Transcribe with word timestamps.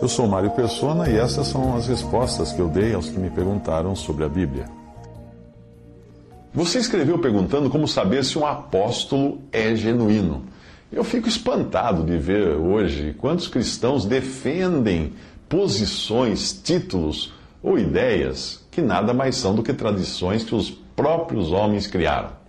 Eu 0.00 0.08
sou 0.08 0.26
Mário 0.28 0.50
Persona 0.50 1.08
e 1.08 1.16
essas 1.16 1.48
são 1.48 1.76
as 1.76 1.88
respostas 1.88 2.52
que 2.52 2.60
eu 2.60 2.68
dei 2.68 2.94
aos 2.94 3.08
que 3.08 3.18
me 3.18 3.30
perguntaram 3.30 3.96
sobre 3.96 4.24
a 4.24 4.28
Bíblia. 4.28 4.66
Você 6.54 6.78
escreveu 6.78 7.18
perguntando 7.18 7.68
como 7.68 7.88
saber 7.88 8.24
se 8.24 8.38
um 8.38 8.46
apóstolo 8.46 9.40
é 9.50 9.74
genuíno. 9.74 10.44
Eu 10.92 11.02
fico 11.02 11.28
espantado 11.28 12.04
de 12.04 12.16
ver 12.16 12.56
hoje 12.56 13.14
quantos 13.18 13.48
cristãos 13.48 14.04
defendem 14.04 15.12
posições, 15.48 16.52
títulos 16.52 17.34
ou 17.62 17.78
ideias 17.78 18.64
que 18.70 18.80
nada 18.80 19.12
mais 19.12 19.36
são 19.36 19.54
do 19.54 19.62
que 19.62 19.72
tradições 19.72 20.44
que 20.44 20.54
os 20.54 20.70
próprios 20.70 21.52
homens 21.52 21.86
criaram. 21.86 22.45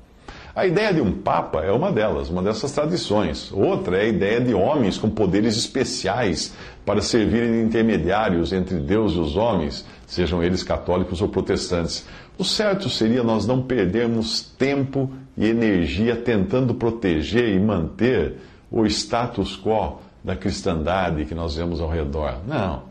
A 0.57 0.65
ideia 0.65 0.91
de 0.91 0.99
um 0.99 1.11
papa 1.11 1.61
é 1.61 1.71
uma 1.71 1.91
delas, 1.91 2.31
uma 2.31 2.41
dessas 2.41 2.71
tradições. 2.71 3.51
Outra 3.51 3.95
é 3.97 4.05
a 4.05 4.07
ideia 4.07 4.41
de 4.41 4.55
homens 4.55 4.97
com 4.97 5.07
poderes 5.07 5.55
especiais 5.55 6.51
para 6.83 6.99
servirem 6.99 7.51
de 7.51 7.61
intermediários 7.61 8.51
entre 8.51 8.79
Deus 8.79 9.13
e 9.13 9.19
os 9.19 9.37
homens, 9.37 9.85
sejam 10.07 10.43
eles 10.43 10.63
católicos 10.63 11.21
ou 11.21 11.29
protestantes. 11.29 12.07
O 12.39 12.43
certo 12.43 12.89
seria 12.89 13.21
nós 13.21 13.45
não 13.45 13.61
perdermos 13.61 14.41
tempo 14.57 15.11
e 15.37 15.45
energia 15.45 16.15
tentando 16.15 16.73
proteger 16.73 17.49
e 17.49 17.59
manter 17.59 18.37
o 18.71 18.83
status 18.87 19.55
quo 19.55 19.99
da 20.23 20.35
cristandade 20.35 21.25
que 21.25 21.35
nós 21.35 21.55
vemos 21.55 21.79
ao 21.79 21.87
redor. 21.87 22.39
Não. 22.47 22.81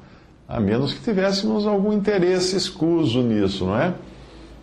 A 0.49 0.61
menos 0.61 0.95
que 0.95 1.03
tivéssemos 1.03 1.67
algum 1.67 1.93
interesse 1.93 2.57
escuso 2.57 3.23
nisso, 3.23 3.65
não 3.65 3.77
é? 3.77 3.93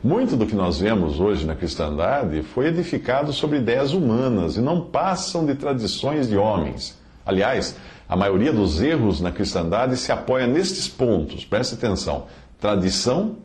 Muito 0.03 0.35
do 0.35 0.45
que 0.45 0.53
nós 0.53 0.81
vemos 0.81 1.21
hoje 1.21 1.45
na 1.45 1.55
cristandade 1.55 2.43
foi 2.43 2.67
edificado 2.67 3.31
sobre 3.31 3.59
ideias 3.59 3.93
humanas 3.93 4.57
e 4.57 4.61
não 4.61 4.81
passam 4.81 5.45
de 5.45 5.55
tradições 5.55 6.27
de 6.27 6.35
homens. 6.35 6.99
Aliás, 7.25 7.77
a 8.09 8.13
maioria 8.13 8.51
dos 8.51 8.81
erros 8.81 9.21
na 9.21 9.31
cristandade 9.31 9.95
se 9.95 10.11
apoia 10.11 10.45
nestes 10.45 10.89
pontos, 10.89 11.45
preste 11.45 11.75
atenção: 11.75 12.25
tradição, 12.59 13.37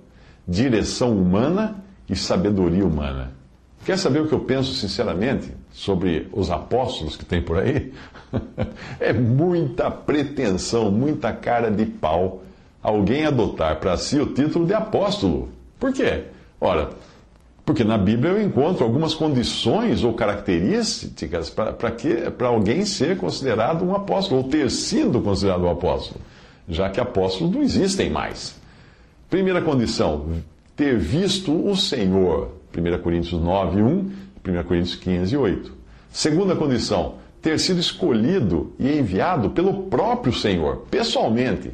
direção 0.48 1.16
humana 1.16 1.76
e 2.10 2.16
sabedoria 2.16 2.84
humana. 2.84 3.30
Quer 3.84 3.96
saber 3.96 4.22
o 4.22 4.26
que 4.26 4.34
eu 4.34 4.40
penso 4.40 4.74
sinceramente 4.74 5.52
sobre 5.70 6.28
os 6.32 6.50
apóstolos 6.50 7.14
que 7.14 7.24
tem 7.24 7.40
por 7.40 7.60
aí? 7.60 7.92
é 8.98 9.12
muita 9.12 9.92
pretensão, 9.92 10.90
muita 10.90 11.32
cara 11.32 11.70
de 11.70 11.86
pau 11.86 12.42
alguém 12.82 13.26
adotar 13.26 13.78
para 13.78 13.96
si 13.96 14.18
o 14.18 14.26
título 14.26 14.66
de 14.66 14.74
apóstolo. 14.74 15.50
Por 15.78 15.92
quê? 15.92 16.24
Ora, 16.60 16.90
porque 17.64 17.84
na 17.84 17.98
Bíblia 17.98 18.32
eu 18.32 18.42
encontro 18.42 18.82
algumas 18.84 19.14
condições 19.14 20.02
ou 20.02 20.14
características 20.14 21.50
para 21.50 22.48
alguém 22.48 22.84
ser 22.84 23.18
considerado 23.18 23.84
um 23.84 23.94
apóstolo, 23.94 24.42
ou 24.42 24.48
ter 24.48 24.70
sido 24.70 25.20
considerado 25.20 25.64
um 25.64 25.70
apóstolo, 25.70 26.20
já 26.68 26.88
que 26.88 26.98
apóstolos 26.98 27.54
não 27.54 27.62
existem 27.62 28.08
mais. 28.10 28.56
Primeira 29.28 29.60
condição, 29.60 30.26
ter 30.74 30.97
visto 30.98 31.52
o 31.52 31.76
Senhor. 31.76 32.56
1 32.76 33.02
Coríntios 33.02 33.41
9, 33.41 33.82
1, 33.82 33.88
1 33.88 34.64
Coríntios 34.64 34.94
15, 34.97 35.36
8. 35.36 35.72
Segunda 36.10 36.56
condição, 36.56 37.16
ter 37.42 37.58
sido 37.58 37.80
escolhido 37.80 38.72
e 38.78 38.98
enviado 38.98 39.50
pelo 39.50 39.84
próprio 39.84 40.32
Senhor, 40.32 40.86
pessoalmente. 40.91 41.70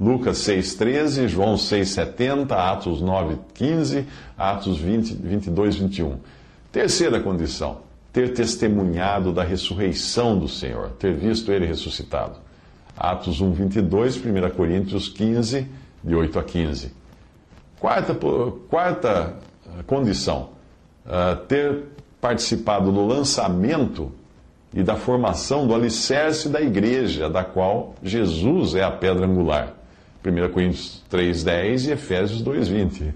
Lucas 0.00 0.38
6,13, 0.38 1.26
João 1.26 1.56
6,70, 1.56 2.52
Atos 2.52 3.02
9,15, 3.02 4.04
Atos 4.36 4.78
20, 4.78 5.14
22, 5.14 5.76
21. 5.76 6.16
Terceira 6.70 7.20
condição, 7.20 7.78
ter 8.12 8.32
testemunhado 8.32 9.32
da 9.32 9.42
ressurreição 9.42 10.38
do 10.38 10.48
Senhor, 10.48 10.90
ter 10.90 11.14
visto 11.14 11.50
ele 11.50 11.66
ressuscitado. 11.66 12.36
Atos 12.96 13.40
1, 13.40 13.52
22, 13.52 14.16
1 14.16 14.50
Coríntios 14.56 15.08
15, 15.08 15.66
de 16.04 16.14
8 16.14 16.38
a 16.38 16.44
15. 16.44 16.92
Quarta, 17.80 18.16
quarta 18.68 19.34
condição, 19.86 20.50
uh, 21.06 21.36
ter 21.46 21.84
participado 22.20 22.92
do 22.92 23.04
lançamento 23.06 24.12
e 24.72 24.82
da 24.82 24.96
formação 24.96 25.66
do 25.66 25.74
alicerce 25.74 26.48
da 26.48 26.60
igreja, 26.60 27.28
da 27.28 27.42
qual 27.42 27.94
Jesus 28.02 28.74
é 28.74 28.82
a 28.82 28.90
pedra 28.90 29.26
angular. 29.26 29.77
1 30.24 30.52
Coríntios 30.52 31.02
3,10 31.10 31.88
e 31.88 31.92
Efésios 31.92 32.42
2,20. 32.42 33.12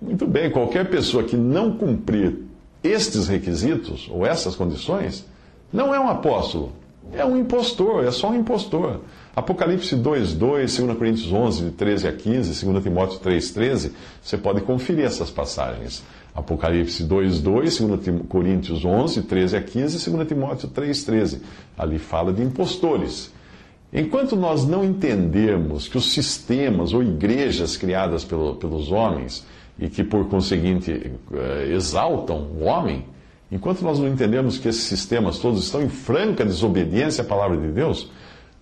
Muito 0.00 0.26
bem, 0.26 0.50
qualquer 0.50 0.88
pessoa 0.88 1.24
que 1.24 1.36
não 1.36 1.76
cumprir 1.76 2.36
estes 2.82 3.26
requisitos, 3.26 4.08
ou 4.10 4.24
essas 4.24 4.54
condições, 4.54 5.26
não 5.72 5.94
é 5.94 5.98
um 5.98 6.08
apóstolo, 6.08 6.72
é 7.12 7.24
um 7.24 7.36
impostor, 7.36 8.04
é 8.04 8.10
só 8.10 8.30
um 8.30 8.34
impostor. 8.34 9.00
Apocalipse 9.34 9.96
2, 9.96 10.34
2, 10.34 10.76
2 10.78 10.96
Coríntios 10.98 11.32
11, 11.32 11.64
de 11.64 11.70
13 11.72 12.08
a 12.08 12.12
15, 12.12 12.64
2 12.64 12.82
Timóteo 12.82 13.18
3, 13.20 13.50
13, 13.50 13.92
você 14.22 14.36
pode 14.36 14.60
conferir 14.60 15.04
essas 15.04 15.30
passagens. 15.30 16.02
Apocalipse 16.34 17.02
2, 17.02 17.40
2, 17.40 17.78
2 17.78 18.22
Coríntios 18.28 18.84
11, 18.84 19.22
13 19.22 19.56
a 19.56 19.62
15, 19.62 20.10
2 20.10 20.28
Timóteo 20.28 20.68
3, 20.68 21.04
13. 21.04 21.42
Ali 21.76 21.98
fala 21.98 22.32
de 22.32 22.42
impostores. 22.42 23.32
Enquanto 23.92 24.36
nós 24.36 24.66
não 24.66 24.84
entendermos 24.84 25.88
que 25.88 25.96
os 25.96 26.12
sistemas 26.12 26.92
ou 26.92 27.02
igrejas 27.02 27.76
criadas 27.76 28.22
pelo, 28.22 28.54
pelos 28.56 28.92
homens 28.92 29.46
e 29.78 29.88
que, 29.88 30.04
por 30.04 30.28
conseguinte, 30.28 31.10
eh, 31.32 31.72
exaltam 31.72 32.48
o 32.60 32.64
homem, 32.64 33.06
enquanto 33.50 33.80
nós 33.80 33.98
não 33.98 34.06
entendermos 34.06 34.58
que 34.58 34.68
esses 34.68 34.82
sistemas 34.82 35.38
todos 35.38 35.64
estão 35.64 35.82
em 35.82 35.88
franca 35.88 36.44
desobediência 36.44 37.22
à 37.22 37.26
palavra 37.26 37.56
de 37.56 37.68
Deus, 37.68 38.10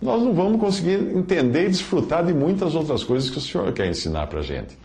nós 0.01 0.21
não 0.21 0.33
vamos 0.33 0.61
conseguir 0.61 0.99
entender 1.15 1.65
e 1.65 1.69
desfrutar 1.69 2.25
de 2.25 2.33
muitas 2.33 2.73
outras 2.73 3.03
coisas 3.03 3.29
que 3.29 3.37
o 3.37 3.41
Senhor 3.41 3.73
quer 3.73 3.89
ensinar 3.89 4.27
para 4.27 4.39
a 4.39 4.43
gente. 4.43 4.77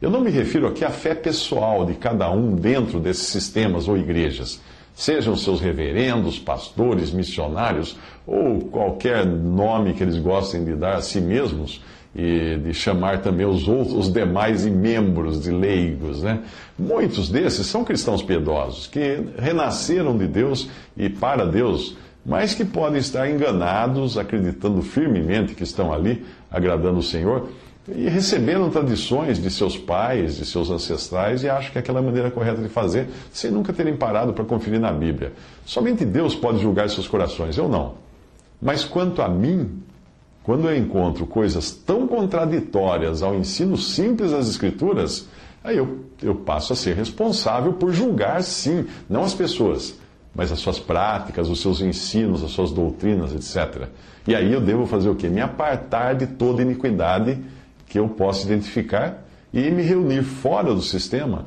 Eu 0.00 0.10
não 0.10 0.20
me 0.20 0.30
refiro 0.30 0.68
aqui 0.68 0.84
à 0.84 0.90
fé 0.90 1.12
pessoal 1.12 1.84
de 1.84 1.94
cada 1.94 2.30
um 2.30 2.54
dentro 2.54 3.00
desses 3.00 3.26
sistemas 3.26 3.88
ou 3.88 3.96
igrejas 3.96 4.60
sejam 4.98 5.36
seus 5.36 5.60
reverendos, 5.60 6.40
pastores, 6.40 7.12
missionários 7.12 7.96
ou 8.26 8.62
qualquer 8.62 9.24
nome 9.24 9.94
que 9.94 10.02
eles 10.02 10.18
gostem 10.18 10.64
de 10.64 10.74
dar 10.74 10.96
a 10.96 11.00
si 11.00 11.20
mesmos 11.20 11.80
e 12.16 12.56
de 12.56 12.74
chamar 12.74 13.22
também 13.22 13.46
os 13.46 13.68
outros, 13.68 13.94
os 13.94 14.12
demais 14.12 14.66
membros 14.66 15.40
de 15.40 15.52
leigos, 15.52 16.24
né? 16.24 16.40
Muitos 16.76 17.30
desses 17.30 17.64
são 17.68 17.84
cristãos 17.84 18.24
piedosos 18.24 18.88
que 18.88 19.22
renasceram 19.38 20.18
de 20.18 20.26
Deus 20.26 20.68
e 20.96 21.08
para 21.08 21.46
Deus, 21.46 21.96
mas 22.26 22.52
que 22.52 22.64
podem 22.64 22.98
estar 22.98 23.30
enganados, 23.30 24.18
acreditando 24.18 24.82
firmemente 24.82 25.54
que 25.54 25.62
estão 25.62 25.92
ali 25.92 26.26
agradando 26.50 26.98
o 26.98 27.04
Senhor 27.04 27.48
e 27.94 28.08
receberam 28.08 28.68
tradições 28.70 29.40
de 29.40 29.50
seus 29.50 29.76
pais, 29.76 30.36
de 30.36 30.44
seus 30.44 30.70
ancestrais, 30.70 31.42
e 31.42 31.48
acham 31.48 31.72
que 31.72 31.78
é 31.78 31.80
aquela 31.80 32.02
maneira 32.02 32.30
correta 32.30 32.60
de 32.60 32.68
fazer, 32.68 33.08
sem 33.32 33.50
nunca 33.50 33.72
terem 33.72 33.96
parado 33.96 34.32
para 34.32 34.44
conferir 34.44 34.80
na 34.80 34.92
Bíblia. 34.92 35.32
Somente 35.64 36.04
Deus 36.04 36.34
pode 36.34 36.58
julgar 36.58 36.90
seus 36.90 37.08
corações, 37.08 37.56
eu 37.56 37.68
não. 37.68 37.94
Mas 38.60 38.84
quanto 38.84 39.22
a 39.22 39.28
mim, 39.28 39.82
quando 40.42 40.68
eu 40.68 40.76
encontro 40.76 41.26
coisas 41.26 41.70
tão 41.70 42.06
contraditórias 42.06 43.22
ao 43.22 43.34
ensino 43.34 43.76
simples 43.76 44.32
das 44.32 44.48
Escrituras, 44.48 45.28
aí 45.64 45.76
eu, 45.76 46.04
eu 46.22 46.34
passo 46.34 46.72
a 46.72 46.76
ser 46.76 46.94
responsável 46.94 47.72
por 47.72 47.92
julgar, 47.92 48.42
sim, 48.42 48.86
não 49.08 49.22
as 49.22 49.34
pessoas, 49.34 49.98
mas 50.34 50.52
as 50.52 50.58
suas 50.58 50.78
práticas, 50.78 51.48
os 51.48 51.60
seus 51.60 51.80
ensinos, 51.80 52.44
as 52.44 52.50
suas 52.50 52.70
doutrinas, 52.70 53.32
etc. 53.32 53.88
E 54.26 54.34
aí 54.34 54.52
eu 54.52 54.60
devo 54.60 54.86
fazer 54.86 55.08
o 55.08 55.14
quê? 55.14 55.28
Me 55.28 55.40
apartar 55.40 56.14
de 56.14 56.26
toda 56.26 56.60
iniquidade 56.60 57.38
que 57.88 57.98
eu 57.98 58.08
possa 58.08 58.46
identificar 58.46 59.24
e 59.52 59.70
me 59.70 59.82
reunir 59.82 60.22
fora 60.22 60.74
do 60.74 60.82
sistema 60.82 61.46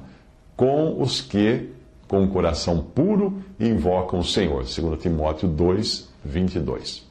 com 0.55 1.01
os 1.01 1.21
que, 1.21 1.69
com 2.07 2.23
o 2.23 2.27
coração 2.27 2.81
puro, 2.81 3.41
invocam 3.59 4.19
o 4.19 4.23
Senhor. 4.23 4.63
2 4.63 5.01
Timóteo 5.01 5.47
2, 5.47 6.09
22. 6.25 7.10